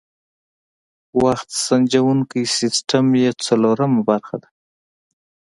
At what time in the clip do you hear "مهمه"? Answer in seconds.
3.95-4.05